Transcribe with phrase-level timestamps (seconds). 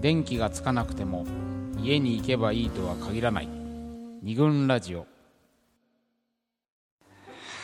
[0.00, 1.26] 電気がつかなくても
[1.78, 3.48] 家に行けばいいとは限らない。
[4.22, 5.06] 二軍ラジオ。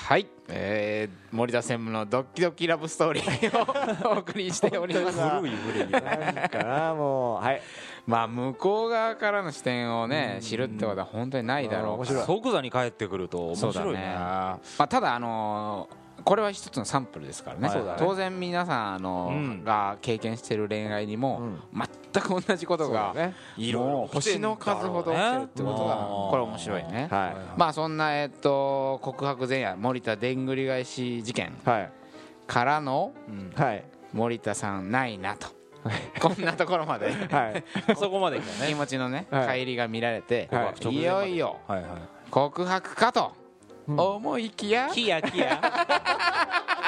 [0.04, 5.18] はい、えー、森田専務のドッキドキラブストーリーをお送りしております。
[5.18, 5.90] 古い古い。
[5.90, 5.98] な
[6.46, 7.44] んかなもう。
[7.44, 7.62] はい。
[8.06, 12.06] まあ向こう側からの視点をね知るってことは本当にないだろう。
[12.06, 14.14] 即座に帰ってくると面そうだね白いね。
[14.14, 17.94] まあ、ただあのーこれは一つのサンプルですからね,、ね。
[17.98, 19.64] 当然皆さんあのーうん。
[19.64, 21.40] が経験している恋愛にも
[22.12, 23.32] 全く同じことが、ね。
[24.08, 31.90] 星の数ほど起きてるってことがうんこれ面白いね、はまあそんなえっと告白前夜森田でんぐり返し事件いはい。
[32.48, 33.12] からの
[33.54, 33.84] はい。
[34.12, 35.46] 森田さんないなと。
[36.20, 37.12] こんなところまで。
[37.12, 37.64] はい。
[37.96, 38.74] そこまで来た気ね。
[38.74, 39.60] 持ちのねはい。
[39.60, 40.88] 帰りが見られて、はい。
[40.92, 41.90] い、よいよはいはい。
[42.32, 43.45] 告白かと
[43.86, 44.88] 思いきや？
[44.92, 45.60] キヤキヤ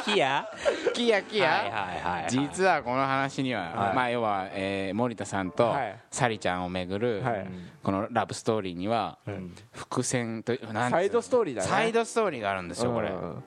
[0.04, 0.48] キヤ
[0.94, 3.94] キヤキヤ、実はこの話には、はい。
[3.94, 5.98] まあ要は、えー森田さんとはい。
[6.10, 7.46] サリちゃんをめぐる、はい。
[7.82, 9.54] このラブストーリーにはうん。
[9.72, 11.68] 伏線というなんサイドストーリーだね。
[11.68, 13.10] サイドストーリーがあるんですよこれ。
[13.10, 13.44] うん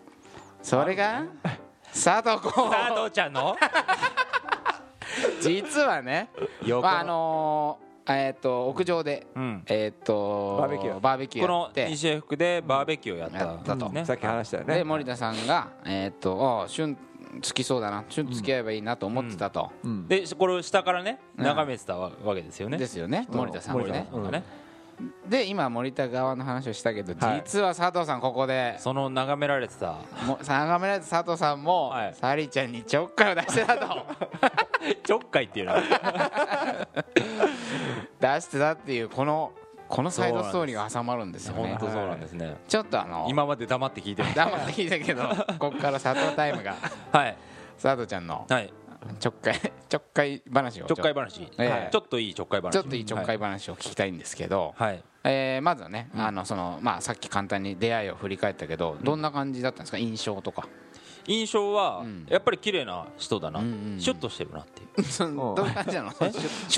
[0.62, 1.24] それが
[1.92, 3.56] 佐藤君佐藤ちゃんの？
[5.42, 6.30] 実はね、
[6.66, 9.64] 横まああのーえー、と屋上で、うん。
[9.68, 11.00] えー、とバーベキュー。
[11.00, 11.90] バーベキュこのーやって。
[11.90, 13.90] 西江福でバーベキューをやったやったと。
[13.90, 14.06] ね。
[14.06, 14.76] さっき話したよね。
[14.76, 16.98] で森田さんが、えー、とあ旬
[17.42, 18.04] つきそうだな。
[18.10, 20.08] 旬付き合えばいいなと思ってたと、うん。
[20.08, 21.46] でこれを下からねうん。
[21.46, 22.78] 眺めてたわわけですよね。
[22.78, 23.28] ですよね。
[23.30, 24.44] うん森田さんがね。
[25.28, 27.42] で今森田側の話をしたけど、はい。
[27.46, 29.94] 実は佐藤さんここでその眺められてた。
[30.26, 32.16] も眺められた佐藤さんも、はい。
[32.16, 34.06] サリーちゃんにちょっかいを出してたと。
[35.04, 35.82] ちょっかいっていうのは
[38.22, 39.52] 出してたっていうこの
[39.90, 41.76] このサイドストーリーが挟まるんですよね。
[41.78, 42.56] 本当そうなんですね。
[42.68, 44.30] ちょっとあの今まで黙って聞いてる。
[44.34, 45.24] 黙って聞いたけど
[45.60, 46.76] ここから佐藤タイムが
[47.12, 47.36] はい。
[47.82, 48.74] 佐藤ちゃんのはい。
[49.20, 51.42] ちょっかいちょっかい話をちょっかい話。
[51.58, 51.90] ええ。
[51.92, 52.72] ちょっといいちょっかい話。
[52.72, 55.04] ちょっといいちょっかい話を聞きたいんですけど、はい。
[55.24, 59.98] えーまずはね、あのそのまあ、さっき簡単に出会いを振り返ったけどどんな感じだったんですか？
[59.98, 60.68] 印象とか
[61.28, 62.26] 印象はうん。
[62.30, 63.60] やっぱり綺麗な人だな。
[63.60, 64.00] うんうんうん。
[64.00, 65.28] シュッとしてるなっていう。
[65.56, 66.12] どういう感じなの？
[66.12, 66.18] シ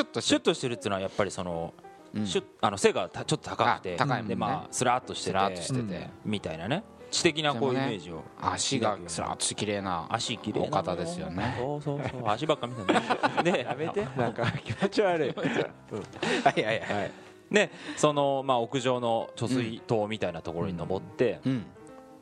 [0.02, 0.22] ュッと。
[0.22, 0.74] シュッとしてる。
[0.76, 1.74] っていうのはやっぱりその
[2.14, 2.28] うん。
[2.28, 6.84] シュッあの背がたちょっと高くてあ高いねでまあスラッとしててしてて、みたいなね。
[7.12, 8.24] 知的なこうイメージを。
[8.42, 11.56] 足がスラッとして綺麗な足綺麗なお方ですよね。
[11.60, 12.30] そうそうそう。
[12.30, 13.00] 足ばっか見てる
[13.44, 14.08] でやめて。
[14.18, 15.30] なんか気持ち悪い。
[15.36, 17.12] はいはいはい。
[17.52, 21.66] でそのまあ屋上の貯水塔みたいなところに登ってうん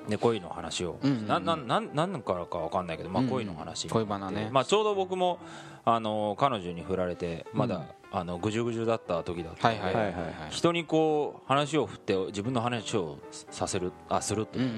[0.08, 0.98] で恋の話を。
[1.02, 1.28] うんうんうん。
[1.28, 3.34] なななんなんからかわかんないけどまあうんうん。
[3.34, 4.50] 恋の話恋バナね。
[4.52, 5.40] まあちょうど僕も
[5.86, 7.84] あの彼女に振られてまだうん。
[8.14, 10.34] あのぐじゅぐじゅだった時だったのではいはいはいはい。
[10.50, 14.60] 人にこう話を振って自分の話をさせるあするって。
[14.60, 14.74] うんうんう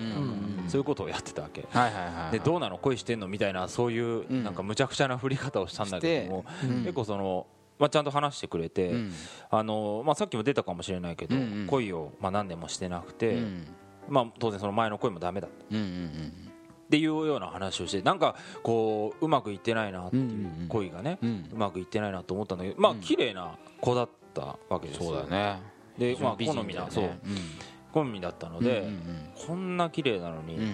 [0.67, 1.65] んそういうことをやってたわけ。
[1.69, 2.77] はいはいはいでどうなの？
[2.77, 3.27] 恋してんの？
[3.27, 4.43] みたいなそういううん。
[4.43, 6.69] なんかむちゃくちゃな振り方をしたんだけどもうん。
[6.81, 7.47] 結構その
[7.79, 9.13] まあちゃんと話してくれてうん。
[9.49, 11.67] あのまあさっきも出たかもしれないけどうんうん。
[11.67, 13.65] 恋をまあ何年もしてなくうてん
[14.09, 16.33] まあ当然その前の恋もダメだっうんうん
[16.89, 21.49] ていうような話をしてなんかこううまくいってないなっていううんうんうん恋がねうんうん。
[21.53, 25.09] うまくいってないなと思ったんだけどまあうん綺麗な子だったわけですよ。
[25.09, 25.59] そうだね。
[25.97, 27.09] でまあ好みだそう。
[27.91, 30.65] 好みだったのでうんうんこんな綺麗なのにうんう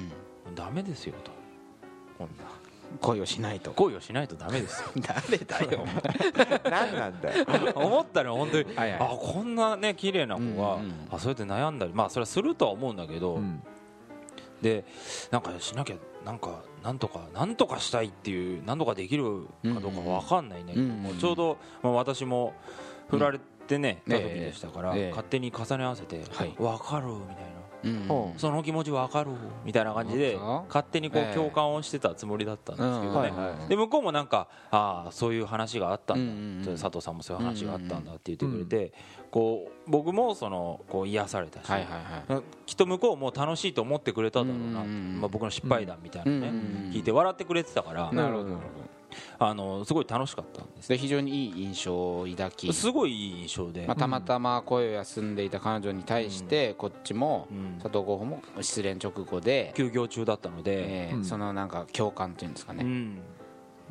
[0.51, 0.55] ん。
[0.55, 1.31] ダメですよと。
[2.17, 2.43] こんな
[3.01, 3.71] 恋をしないと。
[3.71, 4.89] 恋をしないとダメですよ。
[5.01, 5.85] 誰だよ。
[6.69, 7.45] 何なんだよ。
[7.75, 8.99] 思ったのは本当にはいはい。
[9.01, 13.61] あこんなね綺麗な子が、うんうんあそうやって悩んだりまあそれはするとは思うんだけど、うん。
[14.61, 14.83] で
[15.31, 15.95] なんかしなきゃ
[16.25, 22.53] なんかなんとかなんとかしたいっていうなんとかできるかどうかわかんないんだけど、うんうんもうちょうど、まあ、私も
[23.09, 24.13] 振られてね、うん。
[24.13, 25.09] た時でしたから、ええ。
[25.11, 27.58] 勝手に重ね合わせてはい「わ、かる」みたいな。
[27.83, 29.31] うんほその気持ちわかる？
[29.63, 31.31] みたいな感じで勝手にこええ。
[31.31, 33.31] う共感をしてたつもりだったんですけどね、
[33.69, 38.93] で向こうもなんかああそういう話があったんだ、佐藤さんもそういう話があったんだって言ってくれて、
[39.31, 41.71] こう僕もそのこう癒されたし、
[42.65, 46.47] きっと向こうも楽しいと思ってくれただろうな、まあ、僕の失敗談みたいなね、
[46.91, 48.61] 聞いて笑ってくれてたから、なるほどなるほ
[49.37, 50.95] あのすごい楽しかったんです。
[50.95, 52.73] 非常にいい印象を抱き。
[52.73, 57.79] すごいいい印象で、まあ、たまたま声を休んでいた彼女に対してこっちもうん。
[57.81, 61.25] 佐藤候補も失恋直後で、休業中だったので、えーうん。
[61.25, 62.83] そのなんか共感というんですかね。
[62.83, 63.19] うん。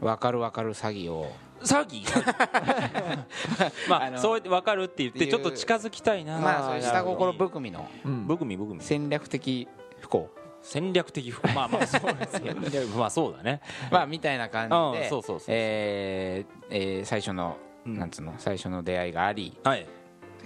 [0.00, 1.31] 分かる分かる詐欺を。
[1.62, 2.04] 詐欺？
[3.90, 6.38] まあそうやって分かるって言ってちょっと近づきたいな。
[6.38, 7.88] まあそういう下心ぶ含みの。
[8.04, 8.26] うん。
[8.26, 9.66] ぶくみぶくみ戦略的
[10.00, 10.31] 不幸
[10.70, 13.61] 戦略的不まあまあそうです戦略まあそうだね。
[13.91, 15.09] まあみたいな感じうんで
[15.49, 17.56] えーえー最初の
[17.87, 17.99] うん。
[17.99, 19.87] なんつうの最初の出会いがありはい。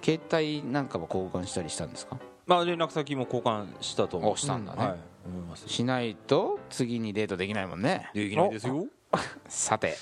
[0.00, 2.18] 携帯なんかは交換したりしたんですか？
[2.46, 4.32] まあ連絡先も交換したと思う。
[4.32, 4.86] おしたんだね。
[4.86, 8.10] はい思いますしないと次にデートできないもんね。
[8.14, 8.86] できないですよ。
[9.48, 9.96] さて。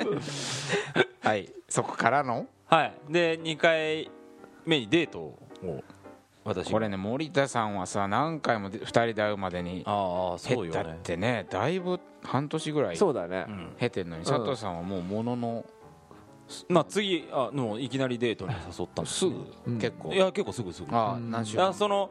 [1.22, 1.52] はい。
[1.68, 2.46] そこからの？
[2.66, 2.94] はい。
[3.10, 4.10] で2回
[4.64, 5.38] 目にデートを
[6.46, 6.70] 私。
[6.70, 13.46] これね森田さんはさ何回も2人で会うまでにああそうよだっねてねだいぶ半年ぐらいそうだね。
[13.48, 13.68] うん。
[13.78, 15.64] 経てんのに佐藤さんはもうものの
[16.68, 19.32] まあ次あもういきなりデートに誘ったんですすね
[19.64, 19.72] ぐ？
[19.72, 19.78] うん。
[19.78, 20.12] 結構？
[20.12, 20.88] いや結構すぐすぐ。
[20.96, 22.10] あ何週間その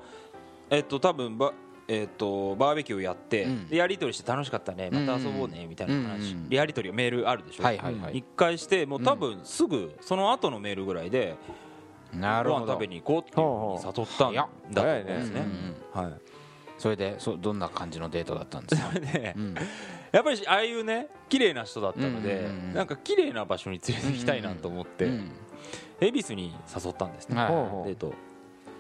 [0.69, 1.53] えっと多分ば
[1.87, 3.67] えっとバーベキューやって、うん。
[3.67, 4.89] でやり取りして楽しかったね。
[4.91, 6.45] また遊ぼうねみたいな話、うん。
[6.45, 8.17] うんやり取りメールあるでしょ、はいはいはい。
[8.17, 11.35] 一回してもう多分すぐその後のメールぐらいで
[12.19, 12.67] なるほど。
[12.73, 15.39] 食べに行こうっていうふうに誘ったんだと思うんですね。
[15.41, 16.09] うんうんうん。
[16.11, 16.21] はい
[16.77, 18.89] それでそどんな感じのデートだったんですか？
[18.93, 19.55] それでうん。
[20.11, 22.73] やっぱりああいうね綺麗な人だったので、うんうんうん。
[22.73, 25.31] なんか綺麗な場所に連れて行きたいなと思って、うん
[26.01, 28.13] 恵比寿に誘ったんですね、はいほうほうデート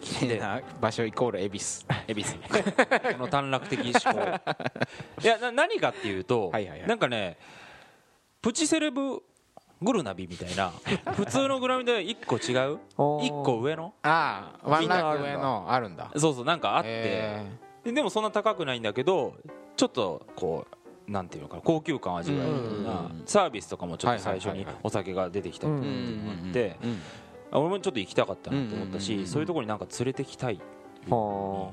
[0.01, 1.85] 綺麗な場所イコール恵比寿。
[2.09, 2.33] 恵比寿。
[3.13, 4.51] この短絡的思考。
[5.23, 6.87] いやな何かっていうと、はいはいはい。
[6.89, 7.37] なんかね
[8.41, 9.23] プチセレブ
[9.81, 10.71] グルナビみたいな。
[11.15, 12.79] 普通のグラビで1個違う？
[12.97, 13.29] おー。
[13.29, 13.93] 1個上の？
[14.03, 16.11] ああワンランク上のあるんだ。
[16.17, 16.89] そうそうなんかあって。
[16.89, 17.45] へ
[17.83, 19.35] ででもそんな高くないんだけど
[19.75, 20.65] ちょっとこ
[21.07, 22.83] うなんていうのかな高級感を味わえるよううん。
[22.83, 27.01] なサービスとかもちょっと最初にお酒が出てきたりとかーっていうのがあってうんうん
[27.51, 30.59] あ俺もちょっと行きたかったなと思ったしそういうところになんか連れてきたい。
[31.09, 31.71] は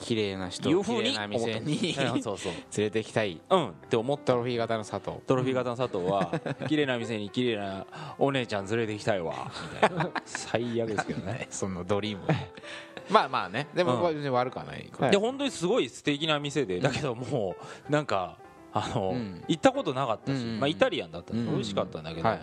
[0.00, 2.52] 綺麗な人いうふうに店に そうそう。
[2.76, 3.40] 連れてきたい。
[3.48, 3.68] うん。
[3.68, 5.18] って思ったトロフィー型の佐藤。
[5.26, 6.32] トロフィー型の佐藤は
[6.68, 7.86] 綺麗な店に綺麗な
[8.18, 9.50] お姉ちゃん連れてきたいわ。
[9.72, 10.10] みたいな。
[10.24, 11.46] 最悪ですけどね。
[11.50, 12.24] そのドリーム。
[13.10, 13.68] まあまあね。
[13.74, 14.90] でも別に悪くはない。
[14.98, 15.10] はい。
[15.10, 17.56] で本当にすごい素敵な店でだけども
[17.88, 18.38] うなんか
[18.74, 19.44] あの、うん。
[19.46, 20.60] 行ったことなかったし、うん。
[20.60, 21.54] まあ、イタリアンだったんでうん。
[21.54, 22.36] 美味しかったんだけど、も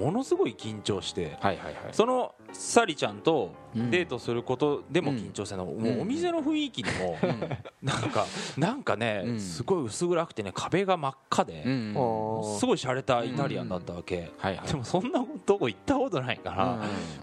[0.00, 1.74] うものすごい緊張してはいはいはい。
[1.90, 3.90] そのサリちゃんとうん。
[3.90, 7.16] デートすることでも緊張しての、もうお店の雰囲気にも
[7.80, 8.26] なんか
[8.58, 9.40] なんかね、うん。
[9.40, 11.66] すごい薄暗くてね壁が真っ赤で、す
[11.96, 14.68] ごい洒落たイタリアンだったわけ、はいはい。
[14.68, 16.80] でもそんなとこ行ったことないから、うん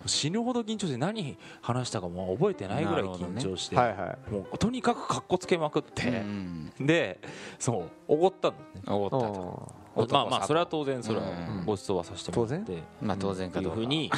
[0.08, 4.32] 死ぬほど緊張して何話したかも覚えてないぐらい緊張して、はいはい。
[4.32, 6.72] もうとにかくかっこつけまくっうて、ん。
[6.80, 7.20] で
[7.60, 8.94] そうおごったんですね。
[8.96, 11.66] おごったとまあまあそれは当然それはうん。
[11.66, 14.12] ご馳走はさせてもらって、まあ当然っていかどうかうふうに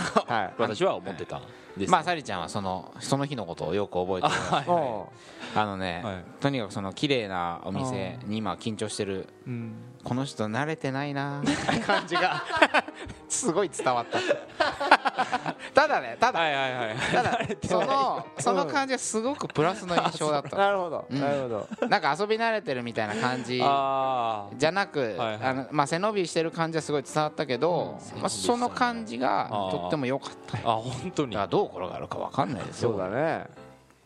[0.58, 1.42] 私は思ってたん
[1.78, 4.66] ですまあサリちゃんはそのその日のことをよく覚えてるはい。
[4.68, 5.10] お
[5.56, 6.24] あのね、はい。
[6.40, 9.28] とにかくその綺麗なお店に今緊張してる。
[9.48, 9.74] うん
[10.04, 11.42] この人慣れてないな。
[11.86, 12.44] 感じが。
[13.30, 14.20] すごい伝わった。
[15.74, 16.40] ただねただ。
[16.40, 16.98] はいはいはい。
[17.14, 21.06] ただそのその感じはすごくプラスの印象だっーたなるほど。
[21.10, 21.20] うん。
[21.20, 21.88] なるほど。
[21.88, 25.40] なんか遊び慣れてるみたいな感じあじゃなく、はいはい。
[25.42, 30.58] あのまあ、背伸びしてる感じはすごい伝わったけど、まあ、その感じがとっても良かった。
[30.58, 30.70] ー。
[30.70, 31.38] あ本当に。
[31.50, 32.92] どう転がるか分かんないですよ。
[32.92, 33.46] そうだね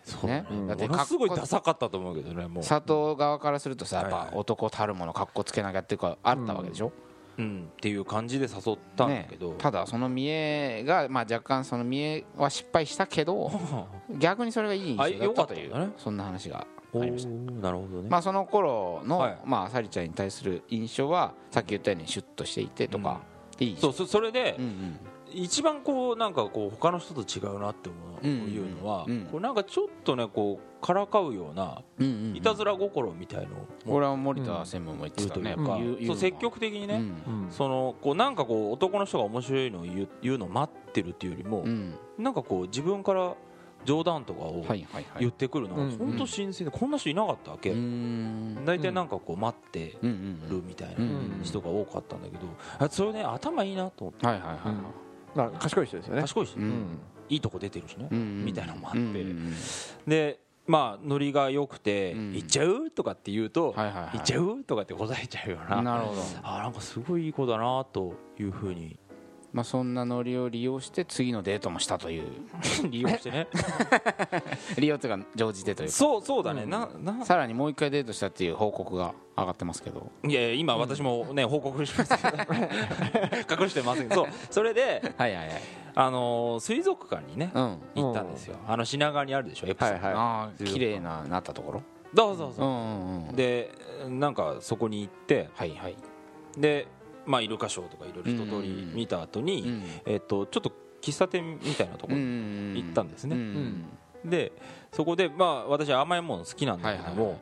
[0.06, 0.46] そうね。
[0.50, 0.54] う。
[0.54, 0.68] ん。
[0.68, 2.48] だってものすごいダサかったと思うけどね。
[2.48, 6.92] もう佐藤側からするとさやっぱ男たるものかっこつけなきゃっていうかあったわけでしょ、
[7.38, 7.70] うん。
[7.72, 13.52] っていう感じで誘ったんだけど、ただその見栄が、まあ、若干その見栄は失敗したけど
[14.20, 15.90] 逆にそれがいい印象だったというだね。
[15.98, 19.38] そんな話がおありましたーなるほどね、まあその頃の、はい。
[19.44, 23.22] まあサリちゃんに対する印象はさっき言ったようにシュッとしていてとか、
[23.60, 25.00] いいそうそそれで、うんうん
[25.36, 29.28] 一番こうなんかこう他の人と違うなって思う,、うんいうのは、うん。
[29.32, 31.82] こうなんかちょっとねこうからかうような
[32.34, 35.54] いたずら心みたいのをこれは森田専務も言ってたね。
[35.54, 35.80] う言のは。
[36.08, 37.02] そう積極的にね、
[37.50, 41.96] そのこうなんかこう男の人が面白いのを言う言うのを待ってるっていうよりも、うん。
[42.18, 43.36] なんかこう自分から
[43.86, 44.66] 冗談とかを
[45.20, 47.70] 言ってくるのがうん本当新鮮でこんな人いなかったわけ、
[48.66, 52.48] 大体なんかこう待ってるみたいなうん人が多かったんだけど
[52.80, 54.26] あそれね頭いいなと思って
[55.38, 56.22] あ賢い人ですよね。
[56.22, 56.68] 賢いし、ううん。
[56.70, 57.00] ん
[57.30, 58.46] いいとこ出てるしね、うんうん。
[58.46, 59.54] みたいなのもあって、うんうんうん。
[60.08, 62.34] でまあノリが良くて「うん。
[62.34, 64.10] 行っちゃう?」とかって言うと「はいはいはい。
[64.14, 65.82] 行っちゃう?」とかって答えちゃうような。
[65.82, 66.22] なるほど。
[66.44, 68.98] あなんかすごいいい子だなというふうに
[69.56, 72.26] まあそんなノリを利用して次のデートもしたという
[72.92, 73.48] 利用してね。
[74.78, 75.94] 利用というか乗じてというか。
[75.96, 80.12] そうそうだね、ななさらにもう一回デートしたっていう報告が上がってますけど。
[80.28, 83.64] いやいや今私もね、 報告しますけど。
[83.64, 84.10] 隠してません。
[84.10, 84.28] そう。
[84.50, 85.62] それで、はいはいはい。
[85.96, 87.78] あのー水族館にね、うん。
[87.96, 88.58] 行ったんですよ。
[88.68, 89.68] あの品川にあるでしょ？
[89.68, 90.14] エプソン、はいはい。
[90.14, 91.82] ああ綺麗ななったところ？
[92.14, 92.54] どうぞどう。
[92.56, 93.36] ぞ、うんうんうん。
[93.38, 93.72] で
[94.10, 95.96] なんかそこに行ってはいはい。
[96.58, 96.88] で
[97.26, 103.86] まあイルカショーとかいろいろ一通り見た後に、うんえっとちょっと喫茶店みたいなところに行ったんですね、うん
[104.24, 104.52] で
[104.92, 107.40] そこでまあ私甘いもの好きなんだけども、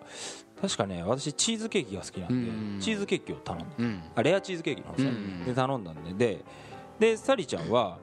[0.62, 3.68] 確かね私チーズケーキが好きなんで、うんチーズケーキを頼んだ。
[3.78, 4.04] うん。
[4.16, 6.14] あレアチーズケーキなんですね、うんで頼んだんで。
[6.14, 6.44] で
[7.00, 8.00] でサリちゃんは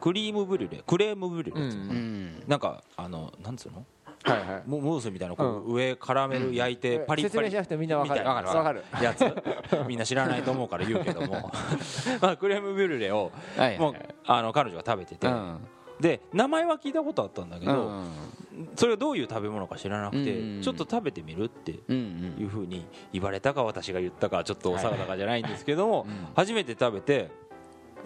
[0.00, 2.42] クリームブリュレクレームブリュレってうん。
[2.48, 3.84] なんかあのなんつうの？
[4.24, 4.62] はいはい。
[4.66, 7.42] ムムースみたいなこう上カラメル焼いてパリッパリ。
[7.42, 8.20] 説明しなくてもみんなわかる。
[8.20, 8.50] みたいな。
[8.50, 8.84] わかる。
[9.02, 9.24] やつ。
[9.88, 11.50] みんな知らないと思うから言うけども。
[12.20, 13.94] まあクレームブリュレをはいもう
[14.26, 15.26] あの彼女が食べてて。
[15.26, 15.58] うん。
[16.00, 18.08] で名前は聞いたことあったんだけどうん。
[18.74, 26.28] それがどういう食べ物か知らなくてうんちょっと食べてみるってうんいうふうに言われたか私が言ったかちょっとお定かじゃないんですけどもうん。
[26.34, 27.30] 初めて食べて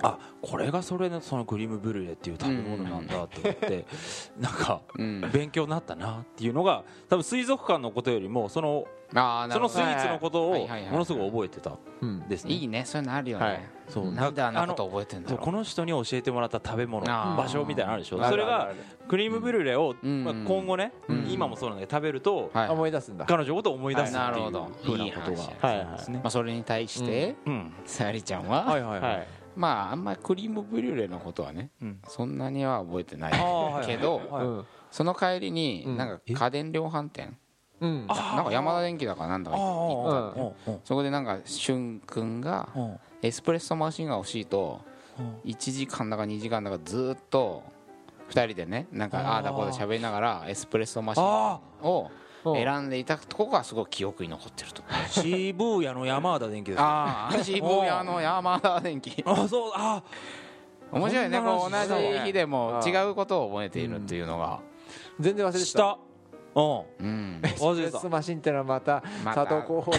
[0.03, 3.87] あこれがそれのそのクリームブリュレっていう食べ物なんだって思って
[4.39, 5.21] なんかうん。
[5.33, 9.17] 勉強になったなっていうのが多分水族館のことよりもそのそ
[9.61, 12.53] のスイあーツのことをものすごく覚えてたうんですね。
[12.55, 12.85] いいね。
[12.85, 13.53] そういうのあるよはい。
[13.59, 14.11] ねそう。
[14.11, 18.25] なんであんなことの覚えてんだこの人に教えてもらった食べ物場所みたいなのあるでしょ？
[18.25, 18.73] それが
[19.07, 20.25] クリームブリュレをうん。
[20.25, 21.27] まあ今後ねうん。
[21.31, 22.69] 今もそうなんだけど食べるとはい。
[22.71, 23.25] 思い出すんだ。
[23.27, 24.71] 彼女のことを思い出すっていうなるほど。
[24.83, 25.69] ふうなことが。
[25.69, 26.17] はいそうですね。
[26.17, 27.73] まあそれに対してうん。
[27.85, 28.63] さりちゃんは？
[28.77, 32.01] いははいははいいまああんまりクリームブリュレのことはねうん。
[32.09, 33.33] そんなには覚えてない
[33.87, 35.97] けどその帰りにうん。
[35.97, 37.37] なんか家電量販店？
[37.81, 38.07] うん。
[38.07, 42.99] なんか山田電機だかなんだか行ったんそこでなんかしゅんくんがうん。
[43.23, 44.81] エスプレッソマシンが欲しいと
[45.19, 45.51] うん。
[45.51, 47.63] 1時間だか2時間だかずーっと
[48.31, 49.27] 2人でねなんかあー。
[49.27, 54.83] ああだこうだ喋りながらエスプレッソマシンあをうん選んでいたとこがすごい記憶に残ってると。
[54.89, 59.23] あ 渋谷の山田電機ですかああ渋谷の山田電機。
[59.27, 60.03] あそうあ
[60.93, 61.41] 面白いね。
[61.41, 64.61] こう同じ日でもうん違うことを覚えているっていうのが。
[65.21, 65.99] 全然忘れてた
[66.55, 67.07] うん。
[67.07, 67.41] うん。
[67.43, 69.93] エスプレッソマシンってのはまた佐藤候補。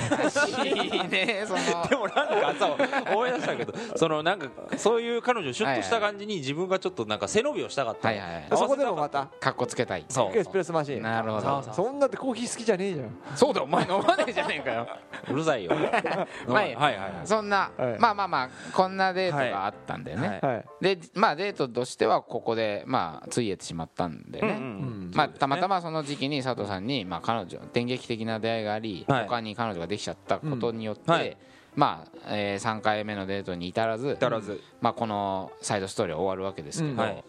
[0.64, 1.88] いいねその。
[1.88, 4.48] でもなんかそう思い出したけどそのなんか
[4.78, 8.12] そういう彼女シュッとした感じに自分がちょっとなんか背伸びをしたかった。
[8.12, 8.48] のはいはいはい。
[8.52, 10.06] そこでもまたかっこつけたい。
[10.10, 10.38] そう。
[10.38, 11.02] エスプレッソマシン。
[11.02, 11.64] なるほど。
[11.74, 13.18] そんなってコーヒー好きじゃねえじゃん。
[13.36, 14.88] そうだお前飲まねえじゃねえかよ。
[15.30, 15.72] うるさいよ。
[16.48, 17.28] まあいいはいはいはい。
[17.28, 18.00] そんなはい。
[18.00, 20.40] まあまあまあこんなデートがあったんだよね。
[20.42, 20.56] はい。
[20.56, 20.66] はい。
[20.82, 24.66] でまあデートとしてはここでまあついえてしまったんだよね、うんうんう
[25.08, 25.12] ん。
[25.14, 29.24] まあ、たまたまその時期に佐藤さんに、まあ、彼女電撃的な出会いがあり、はい。
[29.28, 31.14] 他に彼女ができちゃったことによって、うん。
[31.14, 31.38] はい。
[31.76, 34.62] まあえー3回目のデートに至らず至らず。
[34.80, 36.98] まあ、このサイドストーリーは終わるわけですけど、うん。
[37.00, 37.24] はい。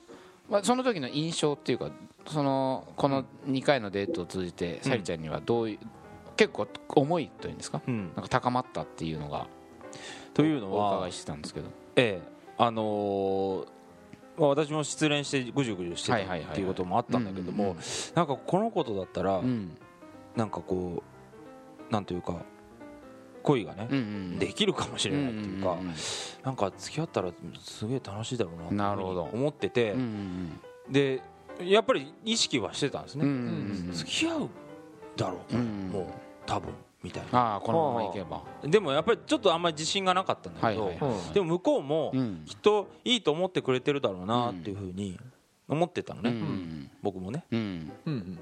[0.48, 1.90] まあ、その時の印象っていうか
[2.26, 5.78] そのこの2回のデートを通じて沙莉ちゃんにはどういう
[6.36, 7.80] 結構思いというんですか？
[7.86, 8.12] うん。
[8.14, 9.48] なんか高まったっていうのが
[10.34, 11.68] というのはお伺いしてたんですけど。
[11.96, 13.75] ええあのー
[14.38, 17.76] まあ私も失恋してぐじゅぐじゅしてたっていうこともあったんだけどうんうんうも
[18.14, 19.76] なんかこのことだったらうん。
[20.34, 21.02] なんかこ
[21.88, 22.44] うなんというか
[23.42, 25.94] 恋がねうんうんできるかもしれないっていうかんん
[26.44, 27.30] なんか付き合ったら
[27.62, 29.22] すげえ楽しいだろうなっていうふうになるほど。
[29.32, 30.60] 思っててうんうん
[30.92, 31.22] で
[31.60, 33.50] やっぱり意識はしてたんですうんうんね
[33.80, 33.92] うんうん。
[33.92, 34.48] 付き合う
[35.16, 35.88] だろうこれうん。
[35.90, 36.06] もう
[36.44, 36.70] 多分
[37.06, 37.38] みたいな。
[37.38, 38.42] ああこのままいけば。
[38.62, 41.18] でもやっぱりちょっとあんまり自信がなかったんだけどはいはいはい。
[41.26, 41.32] うん。
[41.32, 42.42] でも向こうもうん。
[42.44, 45.18] きっといいと思ってくれてるだろうなっていうふうに
[45.68, 46.30] 思ってたのね。
[46.30, 46.90] ん。
[47.02, 47.44] 僕もね。
[47.50, 47.92] うん。
[48.06, 48.38] うん。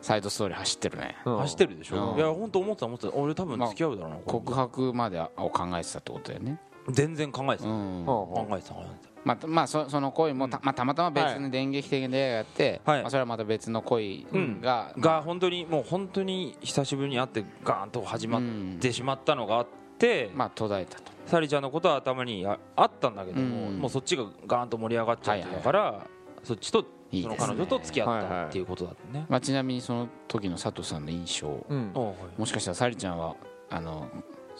[0.00, 1.16] サイドストーリー走ってるね。
[1.24, 1.38] うん。
[1.38, 2.12] 走ってるでしうん。
[2.14, 3.14] ょいや本当思ってた思ってた。
[3.14, 6.58] 俺多分付き合うだろうな告白までを考えてたってことだよね
[6.88, 7.68] 全然考えてた。
[7.68, 8.04] うん。
[8.06, 13.00] 考えてた考えてまあ、まあ、そその恋もた,、まあ、たまたま別に電撃的な出会いがあって、はい。
[13.02, 14.26] まあ、それはまた別の恋
[14.62, 18.42] が、たが本当にもう本当に久しぶりに会ってガーンと始まっ
[18.80, 19.66] てしまったのがあっ
[19.98, 21.12] てまあ途絶えたと。
[21.26, 23.78] サリちゃんのことは頭にああったんだけどもうん。
[23.78, 26.06] もうそっちがガーンと盛り上がっちゃってたから
[26.42, 29.26] そっちとその彼女と付き合ったっていうことだったね。
[29.28, 31.48] まあ、ちなみにその時の佐藤さんの印象。
[31.48, 33.34] もしかしたらサリちゃんは
[33.68, 34.08] あの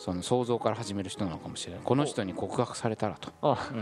[0.03, 1.83] その想像から始める人なのかもしれない。
[1.85, 3.31] この人に告白されたらと。
[3.43, 3.81] あうん。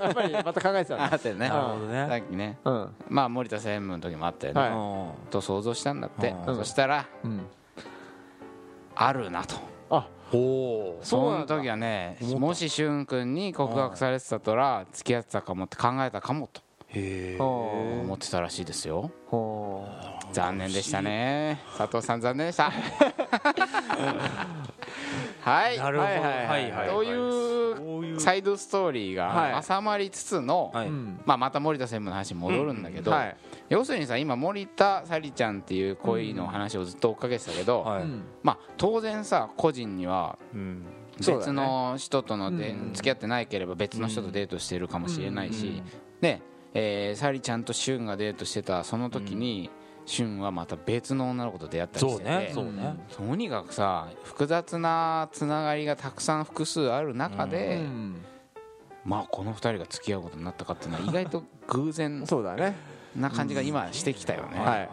[0.00, 1.48] やっぱりまた考えてた んだったよね。
[1.48, 2.56] なるほどさねっきね。
[2.64, 2.94] うん。
[3.08, 4.70] まあ森田専務の時もあったよね、
[5.30, 6.56] と想像したんだって、うん。
[6.58, 7.46] そしたらうん。
[8.94, 9.56] あるなと。
[9.90, 16.60] あほそそうなんだの時はねもし俊君に告白されてたとら付き合ってたかもって考えたかもと。
[16.90, 19.10] へえほ思ってたらしいですよ。
[19.26, 19.84] ほ
[20.30, 21.60] 残念でしたね。
[21.76, 22.70] 佐藤さん残念でした
[25.46, 25.78] はい。
[25.78, 26.10] なるほど。
[26.10, 26.88] はいはいはいはい。
[26.88, 29.52] というサイドストーリーはい。
[29.52, 30.72] が挟まりつつの、
[31.24, 33.36] まあ、また森田専務の話に戻るんだけど、はい。
[33.68, 37.86] 要するにさ今森田沙莉ちゃんっていう恋の話をずっと追っかけてたけど、
[38.42, 40.84] まあ、当然さ個人にはうん。
[41.18, 42.92] 別の人とので、うん。
[42.92, 45.84] 付き合ってないければ別の人とデートしてるかもしれないし、うん。
[46.20, 46.42] で、
[46.74, 49.70] えー、沙莉ちゃんと俊がデートしてたその時に、
[50.06, 52.96] 俊はまた別の女の子と出会ったりしててねそうね。
[53.14, 58.16] とにかくさ複雑なつながりがたくさん複数ある中うで、ん。
[59.04, 62.74] まあこの2人が付き合うことになったかっていうのは意外と偶然 そうだね。
[63.14, 64.88] な感じが今してきたよね、はい。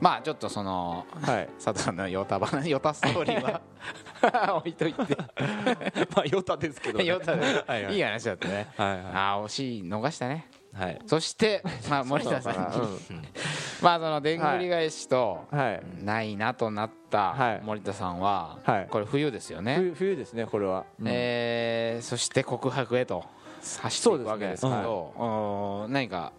[0.00, 1.48] まあちょっとそのはい。
[1.62, 5.16] 佐藤さんのヨタ話ヨタストーリーは置いといて。
[6.14, 7.04] まあヨタですけどね。
[7.06, 7.94] ヨタではいはい。
[7.94, 8.68] いい話だったね。
[8.76, 9.82] はいはああ惜しい。
[9.82, 10.46] 逃したね。
[10.50, 10.98] いはい。
[11.06, 12.88] そして、まあ、 森田さんに。
[13.82, 15.82] まあそのでんぐり返しとはい。
[16.04, 17.60] ないなとなったはい。
[17.64, 18.86] 森田さんははい。
[18.88, 19.76] これ冬ですよね。
[19.76, 21.06] 冬冬ですねこれは、うん。
[21.08, 23.24] えーそして告白へと
[23.60, 26.32] 走っていくわけですけどお何か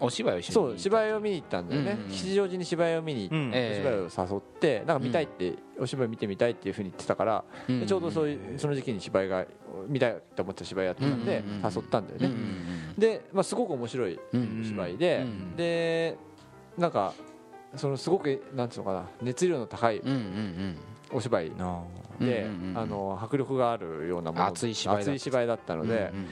[0.00, 7.44] お芝居を一緒にそう芝居を見に行ったんだよね、吉祥寺に芝居を見に行って、芝居を誘ってなんか見たいって、お芝居見てみたいっていうふうに言ってたから、
[7.86, 9.46] ちょうどそういうその時期に芝居が
[9.86, 12.34] 見たいと思った芝居やってたんで、誘ったんだよね、
[12.98, 14.18] で、まあ、すごく面白い
[14.64, 15.56] 芝居で、うん。
[15.56, 16.16] で
[16.78, 17.14] なんか
[17.76, 20.02] そのすごくなんていうのかな熱量の高い
[21.12, 21.82] お芝居あ
[22.20, 26.26] で、うんうんうんあの迫力があるようなもの熱い芝居だった熱い芝居だったので、うんうん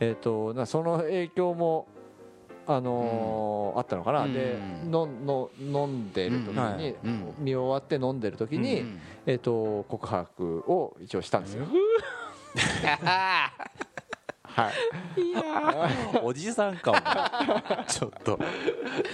[0.00, 1.86] えー、となその影響も、
[2.66, 7.34] あのーあったのかな、うんでのの飲んでる時うんに、うん。
[7.38, 11.66] 見終わって飲んでる時に、うんえー、と告白を一応したんですよ、
[14.56, 15.20] はい。
[15.20, 16.98] ーおじさんかも
[17.86, 18.38] ちょっと。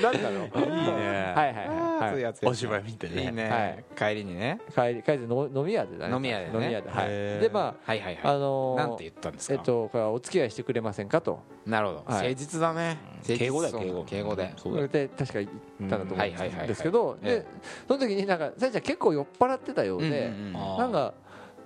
[0.01, 1.33] なんだろういいね。
[1.35, 3.33] はいはいはい、お芝居見ていいね。
[3.33, 4.61] ね帰りにね。
[4.73, 6.15] 帰り帰りの飲み屋でだね。
[6.15, 6.53] 飲み屋でね。
[6.55, 7.09] 飲み屋ではい。
[7.09, 9.55] でまはいはいあ、あはのーいなんて言ったんですか？
[9.55, 11.41] えっとこれはお付き合いしてくれませんかと。
[11.67, 11.99] なるほど。
[11.99, 12.07] はい。
[12.29, 12.99] 誠実だね。
[13.25, 14.05] 敬語だよ敬語。
[14.05, 14.55] 敬語で。
[14.57, 14.89] そうだよ。
[14.89, 16.61] で確か言ったんだと思うんはいはいはいはい。
[16.61, 17.31] うんですけどええ。
[17.41, 17.47] で
[17.89, 20.31] その時になんかさやちゃん結構酔っ払ってたようで、
[20.79, 21.15] なんか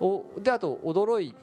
[0.01, 1.35] おであと驚い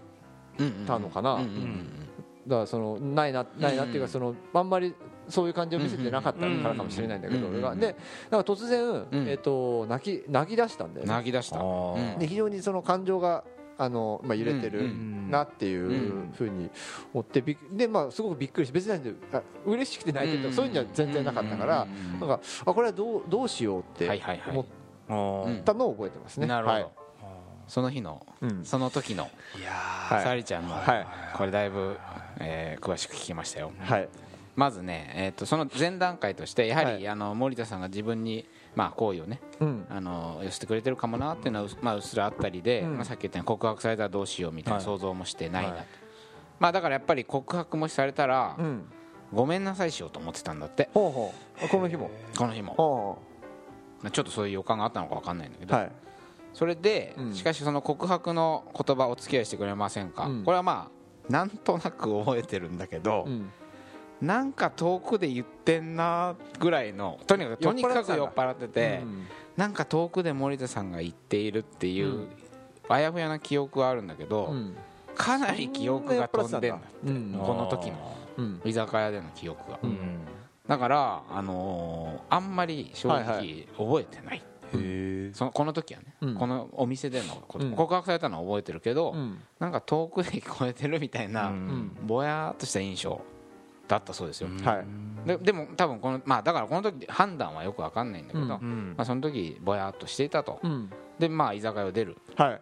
[0.88, 2.00] たのかな、うんうん
[2.48, 4.94] だからそのないなないなっていうかそのあんまり
[5.30, 7.76] そういう感じを見せてなかったからかもしれないんだけどうん俺が。
[7.76, 7.96] で
[8.30, 9.30] なんか突然、ん。
[9.30, 11.14] えっと泣き泣き出したんだよね。
[11.14, 11.60] 泣き出した。
[12.20, 13.44] で非常にその感情が
[13.78, 16.70] あの、まあ、揺れてうるんなっていうふうに
[17.14, 26.48] 思ってびっで、まあ、すごくびっくりして別にあ嬉しくて泣いてるとかそういうんじゃ全然なかったからうんなんかあこれはどうどうしようって思ったのを覚えてますね。
[26.48, 26.76] なるほど。
[26.76, 26.88] はい
[27.68, 28.66] その日のうん。
[28.66, 29.30] その時の
[30.10, 31.08] さりちゃんのはい。
[31.36, 31.98] これだいぶ
[32.40, 33.72] えー詳しく聞きましたよ。
[33.80, 34.10] はい。
[34.56, 37.00] まずねえーとその前段階としてやははい。
[37.00, 39.86] りあの森田さんが自分にまあ好意をねうん。
[39.90, 42.96] あの寄せてくれてるかもなっていうのはうまあうっすらあったりでうん。
[42.96, 44.86] まあさっき言ったように告白されたらどうしようみたいなはい。
[44.86, 45.86] 想像もしてないなはい。
[46.60, 48.86] まあだからやっぱり告白もしされたらうん。
[49.32, 50.90] ごめんなさいしようと思ってたんだって。
[50.94, 51.68] ほうほう。
[51.68, 52.12] この日も？
[52.38, 52.74] この日も。
[52.76, 53.17] ほ
[54.12, 55.76] ちょっとそういう予感があったのか分かんないんだけど。
[55.76, 55.91] うはい。
[56.54, 57.34] それで、うん。
[57.34, 60.43] しかしその告白の言葉お付き合いしてくれませんか、うん。
[60.43, 63.50] これはまあなんとなく覚えてるんだけど、うん。
[64.22, 69.28] なんか遠くで言ってんなぐらいのとにかくとにかく酔酔っ払ってて、うん。
[69.58, 72.28] なんか遠くで森田さんが言っているっていうう、
[72.90, 74.76] あやふやな記憶はあるんだけど、うん。
[75.16, 77.40] かなり記憶が飛んでんだうん。
[77.40, 78.62] この時のうん。
[78.66, 80.20] 居酒屋での記憶が、うん。
[80.68, 84.53] だから、あのーあんまり正はいは直覚えてない、へえ
[85.34, 86.36] そのこの時はね、うん。
[86.36, 87.36] このお店での
[87.76, 89.40] 告白されたのは覚えてるけど、うん。
[89.60, 91.98] なんか遠くで聞こえてるみたいな、ん。
[92.04, 93.22] ぼやーっとした印象
[93.88, 95.28] だったそうですよ、はい。
[95.28, 98.60] ででも多分このまあだからこの時判断はよくわかんないんだけど、ま
[98.98, 100.90] あ、その時ぼやーっとしていたと、うん。
[101.20, 102.18] でまあ居酒屋を出る。
[102.36, 102.62] はい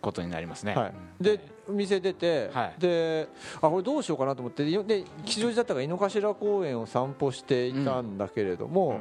[0.00, 2.74] ことになりますね、はい、で店出て、はい。
[2.78, 9.00] であこれどうしようかなと思ってでで吉祥寺だったから井の頭公園を散歩していたんだけれども、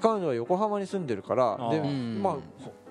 [0.00, 2.36] 彼女は横浜に住んでるからで、まあ、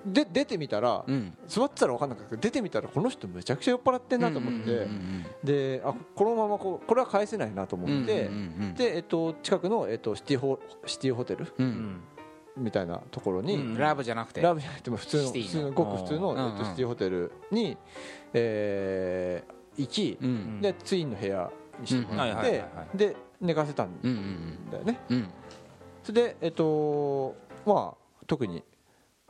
[0.04, 1.36] で出てみたら、うん。
[1.46, 8.74] 座ってたら分かんなかったけど出てみたらこの人めちゃくちゃ酔っ払ってんなと思って、うんうんであこのままこうこれは返せないなと思うんうんって、うんうん。
[8.74, 11.66] で、えっと、近くの、えっと、シティホシティホテルうん。
[11.66, 12.00] うん
[12.56, 14.40] みたいなところに、うんラブじゃなくて。
[14.40, 15.72] ラブじゃなくても普通の普通の。
[15.72, 17.76] ごく普通の、うんえっと、シティホテルに、
[18.32, 24.00] えー行き、うんでツインの部屋にしてもらってで寝かせたん
[24.70, 25.00] だよね。
[25.08, 25.28] うん。
[26.02, 28.62] それでえっとまあ特に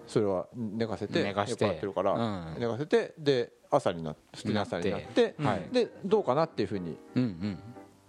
[0.07, 1.65] それは寝かせて寝かして。
[1.65, 2.19] 酔っ払ってるから、う
[2.57, 2.57] ん。
[2.59, 5.69] 寝かせてで朝になって普通に朝になってうんはい。
[5.71, 6.99] でどうかなっていうふうに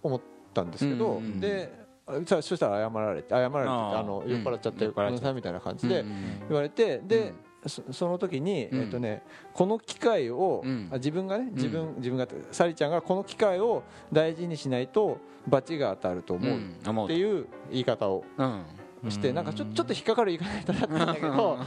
[0.02, 0.20] 思っ
[0.52, 4.92] たんですけど、でさそしたら謝られて謝られてあの酔っ払っちゃってうん。
[4.92, 6.04] ごめんなさいみたいな感じで
[6.48, 7.18] 言われてで、
[7.64, 7.68] うん。
[7.68, 8.80] そその時に、うん。
[8.82, 18.64] えっとね、この機会を、自分がね自分,、自分がサリちゃんがこの機会を大事にしないと罰が当たると思う、っていう言い方をうん。
[19.10, 21.58] して、なんかちょちょっと引っかかる言い方だったんだけど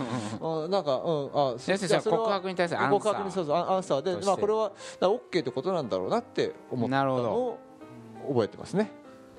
[0.42, 2.98] あ なんかうんあ先生じゃあそれは告白に対するアンサー。
[2.98, 4.72] 告白にそうそうアンサーでまあこれは
[5.02, 7.58] OK ってことなんだろうなって思ったのを
[8.30, 8.90] 覚えてますね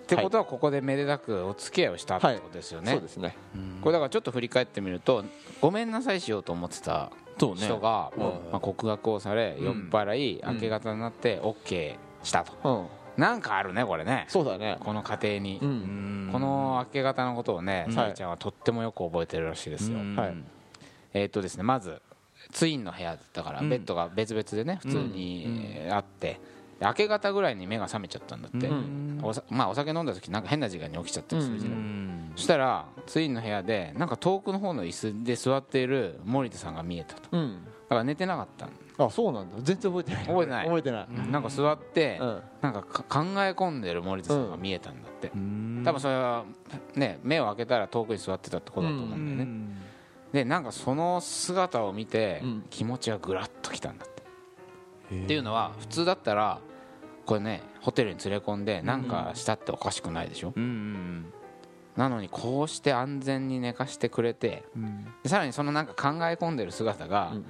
[0.07, 3.37] ってことはここでめでたくお付き合いをしたってことですよね、そうですね。
[3.81, 5.25] これだからちょっと振り返ってみると
[5.61, 9.65] ごめんなさいしようと思ってた人が、うんまあ、告白をされ、うん。
[9.65, 13.21] 酔っ払いうん明け方になって OK したと、うん。
[13.21, 14.27] なんかあるねこれね。
[14.29, 14.79] そうだね。
[14.81, 16.29] この家庭に、ううん。
[16.29, 17.95] んこの明け方のことをねうん。
[17.95, 20.15] さりちゃんはとってもよく覚えてるらしいですよ、うん。
[20.15, 20.35] はい。
[21.15, 22.01] えーっとですねまず
[22.53, 23.69] ツインの部屋だからうん。
[23.69, 26.41] ベッドが別々でね普通にあって、で
[26.81, 29.21] 明け方ぐらいに目が覚めちゃったんだって、うん。
[29.23, 32.33] おさまあ、お酒飲んだ時なんか変な時間に起きちゃったりするじゃん、うん。
[32.37, 37.23] そしたらツインの部屋でなんか遠くの方の椅子で座っている森田さんが見えたと。
[37.31, 37.59] だうん。
[37.89, 38.73] から寝てなかったの。
[38.99, 39.57] あそうなんだ。
[39.63, 40.27] 全然覚えてない。
[40.27, 40.67] 覚えてない。
[40.67, 41.31] 覚えてない。
[41.31, 42.43] なんか座って、うん。
[42.63, 45.83] なんかか考え込んでる森田さんが見えたんだって、うん。
[45.85, 46.45] 多分それは
[46.95, 49.57] ね目を開けたら遠くに座ってたってことだと思うんだよね、
[50.33, 52.65] でなんかその姿を見てうん。
[52.71, 54.16] 気持ちがぐらっときたんだって、
[55.07, 56.61] っていうのは普通だったら
[57.25, 61.33] これねホテルに連れ込んでなんかしたっておかしくないでしょ、うんうん
[61.97, 65.07] なのにこうして安全に寝かしてくれてうん。
[65.23, 67.47] でさらにそのなんか考え込んでる姿が、うん。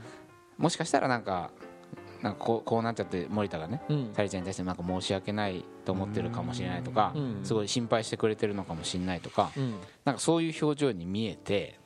[0.56, 1.50] もしかしたらなんか
[2.22, 4.10] なんかこうこうなっちゃって森田がねうん。
[4.14, 7.40] サリちゃんに対してなんか申し訳ないと思ってるかもしれないとかうん。
[7.42, 9.74] すごい心配してくれてるのかもしれないとかうん。
[10.04, 11.80] なんかそういう表情に見えて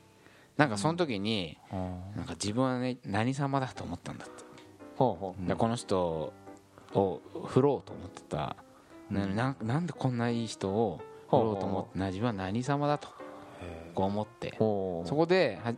[0.59, 1.77] なんかその時にあ
[2.15, 4.45] なんか自分はね何様だと思ったんだって
[5.01, 6.31] ほうほでこの人
[6.93, 8.55] を振ろうと思ってた。
[9.11, 13.09] なななんでこんないい人を振ろうと思ってな自分は何様だと
[13.95, 14.55] こう思って。
[14.59, 15.73] そこでは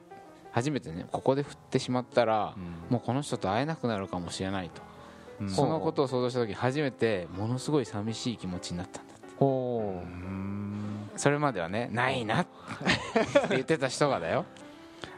[0.51, 2.95] 初めてねここで振ってしまったらうん。
[2.95, 4.83] もうこの人と会えなくなるかもしれないと。
[5.41, 5.49] うん。
[5.49, 9.29] そのことを想像した時初めてものすごい寂しい気持ちになったんだって。
[9.39, 10.05] ほう。
[10.05, 11.11] ん。
[11.15, 12.51] それまではねないなって
[13.51, 14.47] 言ってた人がだよ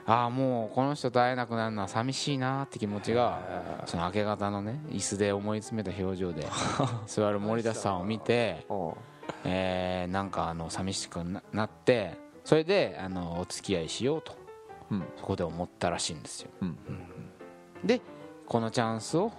[0.06, 3.40] ああもうこの人と会えなくなるのは寂しいなって気持ちが
[3.86, 6.46] その明け方のね椅子で思い詰めた表情で
[7.06, 8.66] 座る森田さんを見て
[9.44, 14.36] えーなんかあの寂しくななってそれであのお付き合いしようと
[15.18, 16.50] そこで思ったらしいんですよ。
[16.60, 16.76] うん。
[17.82, 18.00] で
[18.46, 19.32] このチャンスを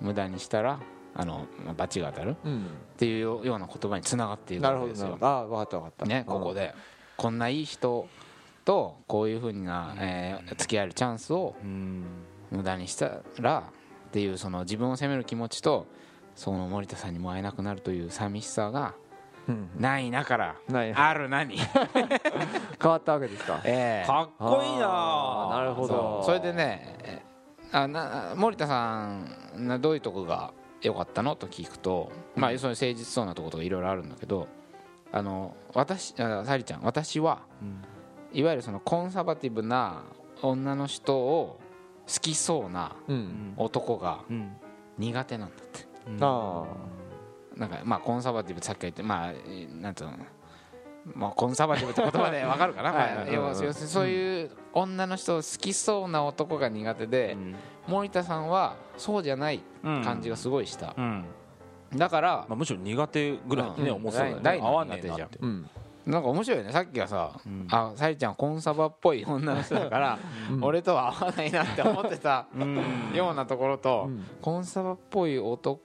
[0.00, 0.80] 無駄にしたら
[1.14, 2.66] あのまあ罰が当たるうん。
[2.66, 5.08] っていうような言葉につながっているなるほどわけですよ。
[5.10, 6.06] なるほどあ分かった分かった。
[6.06, 6.74] ねここで。
[7.16, 8.06] こんないい人
[8.68, 12.04] とこういうふうな、えー付き合えるチャンスをうん。
[12.50, 13.64] 無駄にしたら
[14.08, 15.86] っていうその自分を責める気持ちと
[16.34, 18.94] その森田さんにも会えなくなるという寂しさが
[19.48, 19.70] うん。
[19.78, 20.56] ないなから
[20.94, 21.56] あるなに
[22.82, 23.60] 変わったわけですか？
[23.64, 24.06] ええ。
[24.06, 25.48] かっこいいな。
[25.50, 26.22] なるほど。
[26.24, 27.22] それでねえ
[27.72, 29.26] あな森田さん
[29.66, 30.52] などういうとこが
[30.82, 31.36] 良かったの？
[31.36, 34.46] と聞くと、まあそういう誠実そうなところとかいろいろあるんだけど
[35.12, 37.82] あの私あサリちゃん私はうん
[38.32, 40.02] いわゆるそのコンサバティブな
[40.42, 41.58] 女の人を
[42.06, 43.54] 好きそうなうん。
[43.56, 44.56] 男がうん。
[44.98, 45.86] 苦手なんだって。
[46.20, 46.64] あ
[47.56, 49.32] なんかまあコンサバティブさっき言ってまあ
[49.80, 50.18] なんていうの
[51.14, 57.36] まあコンサバティブって言葉でわかるかな、 はいまあ要す要するにそういう女の人を好きそうな男が苦手で、
[57.86, 61.24] 森田さんはそうじゃない感じがすごいした、うん。
[61.96, 63.96] だからまあむしろ苦手ぐらいにねうん。
[63.96, 64.42] 思ってたよね。
[64.42, 65.22] 大合わねえなって。
[65.24, 65.70] あうん
[66.08, 66.72] なんか面白いよね。
[66.72, 67.66] さっきはさ、うん。
[67.70, 70.18] あさりちゃんコンサバっぽい 女の人だから、
[70.50, 70.64] うん。
[70.64, 73.12] 俺とは合わないなって思ってたうん。
[73.14, 74.24] ようなところと、うん。
[74.40, 75.80] コンサバっぽい男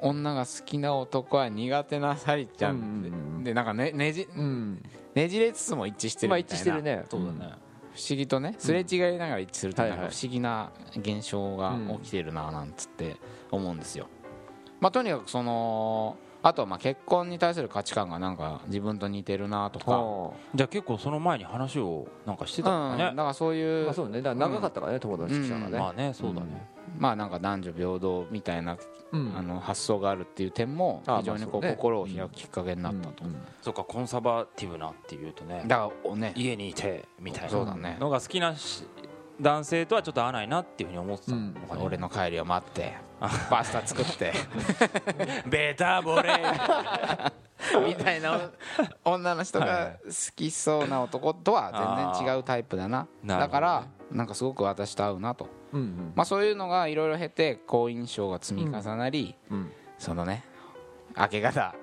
[0.00, 4.82] 女が好きな男は苦手なサリちゃんで,、なんかねねじうん。
[5.14, 7.04] ねじれつつも一致してるまあみたいな、一致してるね。
[7.08, 7.54] そうだね。
[7.94, 13.16] 不思議とねすれ違いながら一致するとなんか不思議な現象が起きてるななんつって
[13.50, 14.06] 思うんですよ、
[14.80, 24.20] まあ、とにかくそのあとはまあ結婚に対する価値観がなんか自分と似てるなとか、あじゃあ結構その前に話をなんかしてうん、たのかねだからそういう、まあそうね。
[24.20, 25.78] だから長かったからね友達期間がね。
[25.78, 26.68] まあねそうだね。
[26.98, 28.76] まあなんか男女平等みたいな、
[29.12, 29.32] うん。
[29.36, 33.36] あの発想があるっていう点もあ非常にこう心を開くきっかけになったと、うん。
[33.62, 35.64] そっかコンサバティブなっていうとね。
[35.66, 36.32] だからね。
[36.36, 37.50] 家にいてみたいな。
[37.50, 37.96] そうだね。
[38.00, 38.84] のが好きなし
[39.42, 41.56] 男性とはちょっと合わないなっていうふうに思ってたうん。
[41.80, 42.94] 俺の帰りを待って
[43.50, 44.32] パスタ作って。
[45.46, 46.40] ベタボレ
[47.86, 48.50] みたいな
[49.04, 53.08] 女の人が好きそうな男とは全然違うタイプだな。
[53.24, 56.12] だからなんかすごく私と合うなと、うんうん。
[56.14, 59.72] まあ、そういうのがいろいろ経て好印象が積み重なり、うん。
[59.98, 60.44] そのね
[61.16, 61.74] 明け方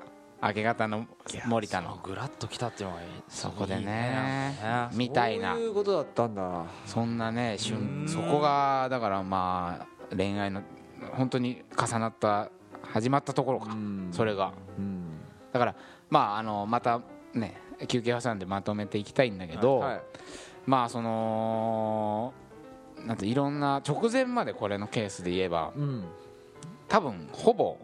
[0.42, 1.06] 明け方の
[1.46, 2.00] 森田の。
[2.02, 3.08] グラッときたっていうのがいい。
[3.28, 4.56] そこでね。
[4.94, 5.54] みたいな。
[5.54, 6.66] そういうことだったんだ。
[6.86, 7.58] そんなね
[8.08, 10.62] そこがだからまあ恋愛の
[11.14, 12.50] 本当に重なった
[12.84, 13.74] 始まったところか。
[13.74, 14.10] うん。
[14.14, 14.54] それが。
[14.78, 15.20] うん。
[15.52, 15.76] だから
[16.10, 17.02] まああのまた
[17.34, 20.02] ね休憩挟んでまとめていきたいんだけど、はい。
[20.66, 22.34] まあその
[23.06, 26.06] なんていろんな直前までこれのケースで言えばうん。
[26.88, 27.78] 多分ほぼ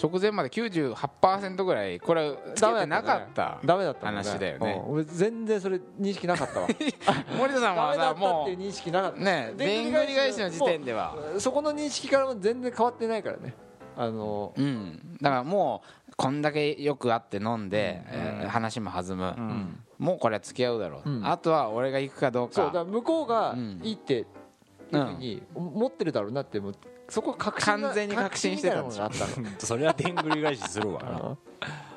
[0.00, 4.82] 直前まで98%ぐらいこれ付き合ってなかったダメだったん話だよね。
[4.86, 4.92] うん。
[4.92, 6.68] 俺全然それ認識なかったわ。
[7.36, 9.18] 森田さんダはさもていう認識なかった。
[9.18, 11.16] うねでんぐり返しの時点では。
[11.38, 13.54] そこの認識からも全然変わってないからね。
[13.96, 15.16] あのうん。
[15.20, 19.84] だからもうこんだけよく会って飲んで、えー話も弾む、うん。
[19.98, 21.26] もうこれは付き合うだろう、うん。
[21.26, 22.54] あとは俺が行くかどうか。
[22.54, 23.80] そうだから向こうがうん。
[23.82, 24.26] いいっていう
[24.90, 26.74] ふうに思ってるだろうなってもう
[27.08, 29.00] そこ確信が完全に確信してたんでし
[29.66, 31.36] それはでんぐり返しするわ。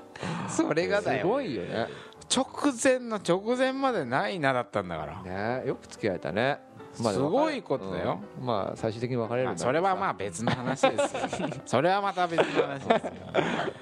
[0.47, 1.21] それがだよ。
[1.21, 1.87] すごいよね。
[2.33, 2.45] 直
[2.81, 5.59] 前の直前までないなだったんだから。
[5.59, 6.59] ねよく付き合えたね。
[6.93, 8.19] すごいことだよ。
[8.39, 8.45] うん。
[8.45, 11.49] まあ最終的に別れるそれはまあ別の話ですよ。
[11.65, 13.11] それはまた別の話ですよ。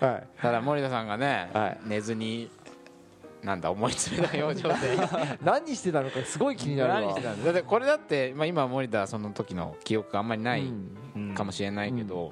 [0.02, 0.28] あはい。
[0.42, 1.78] ただ森田さんがね、はい。
[1.86, 2.50] 寝ずに
[3.44, 4.76] なんだ思い詰めた表情で。
[5.42, 7.02] 何してたのかすごい気になるわ。
[7.02, 10.98] 何してたんだだってこれだって、まあ、今森田はその時の記憶があんまりないうん。
[11.16, 12.32] うんかもしれないけど、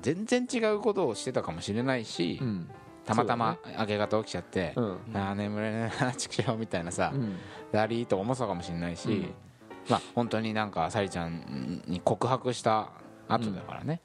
[0.00, 2.70] 全然違うことをしてたかもしれないし、うん。
[3.04, 4.98] たまたま明け方起きちゃって、うん。
[5.14, 7.36] ああ眠れねえなちくしょうみたいなさ、うん。
[7.72, 9.34] ダリーと思ってたかもしれないし、うん。
[9.88, 12.90] まあ本当になんかサリちゃんに告白した
[13.28, 14.00] 後だからね、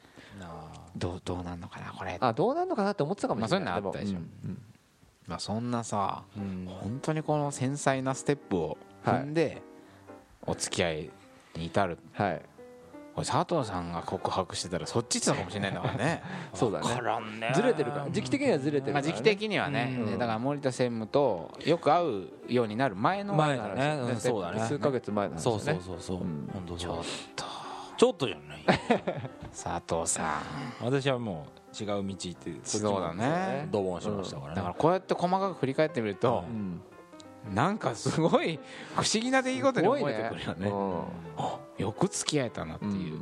[0.96, 2.18] どうどうなんのかなこれ。
[2.20, 3.66] あどうなんのかなって思ってたかもしれない。
[3.66, 4.20] まあそういうのあったでしょ。
[4.20, 4.62] もうん
[5.28, 6.66] まあ、そんなさうん。
[6.68, 9.62] 本当にこの繊細なステップを踏んで
[10.46, 11.10] お付き合い
[11.56, 11.98] に至る。
[12.14, 12.42] はい。
[13.14, 16.24] これ佐藤さんが告白してたらそっち行ってたかもしれないんだからね。
[16.54, 16.88] そうだね。
[17.40, 17.52] ね。
[17.54, 18.10] ずれてるから。
[18.10, 18.94] 時期的にはずれてるね。
[18.94, 20.06] まあ時期的にはね、うん。
[20.06, 24.60] でだから森田専務とよく会うようになる前の前だねうんでそうだね。
[24.62, 26.18] 数ヶ月前の話そうですねそうそうそう。
[26.18, 26.50] うん。
[26.54, 26.96] 本当そうちょっ
[27.36, 27.46] と。
[27.98, 28.66] ちょっとじゃない。
[29.52, 30.42] 佐藤さ
[30.82, 33.68] 私はもう違う道行ってそうだね。
[33.72, 34.54] ドボンしましたからね。
[34.54, 34.56] ん。
[34.56, 36.82] だからこうやって細かく振り返ってみるとう、ん。
[37.56, 38.60] なんかすごい
[38.96, 40.70] 不思議な出来事に思えてくるよね。
[40.70, 40.72] ね。
[41.38, 42.90] あよく付き合えたなってう。
[42.90, 42.92] ん。
[43.02, 43.22] いう、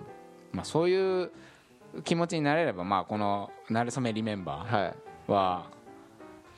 [0.52, 1.32] まあ、そういう
[2.04, 4.96] 気持ちになれれば、まあ、この「なれそめリメンバーはい」
[5.32, 5.66] は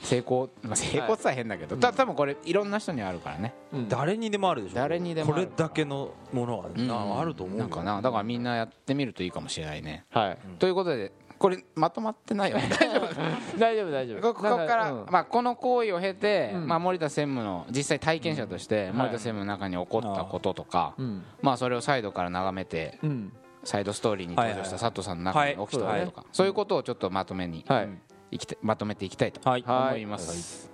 [0.01, 3.53] 成功、まあ、成功って変だけど、た多分これいろんな人にあるからね。
[3.71, 3.87] うん。
[3.89, 4.75] 誰にでもあるでしょ。
[4.75, 6.87] 誰にでもこれだけのものはうん。
[6.87, 7.63] なあると思うよ。
[7.63, 10.05] なんかなだからみんなやってみるといいかもしれないね。
[10.09, 10.37] はい。
[10.57, 12.69] ということでこれまとまってないよね。
[12.69, 13.57] 大丈夫。
[13.57, 14.21] 大丈夫大丈夫。
[14.21, 15.05] こここから、うん。
[15.09, 16.67] まあ、この行為を経て、うん。
[16.67, 21.23] まあ、森田専務の実際体験者として森田専務の中に起こったこととか、うん。
[21.41, 23.33] まあ、それをサイドから眺めてうん。
[23.63, 27.89] サイドストーリーに登場した佐藤さんの中に起きたこととか、そういうことをちょっとまとめに、はい。
[28.29, 29.63] いきたまとめていきたいとはい。
[29.63, 30.69] はい思います、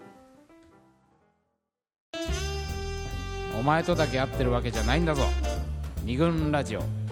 [3.58, 5.24] お前とだけ会ってるわけじゃないんだぞ。
[6.04, 7.07] 二軍ラジオ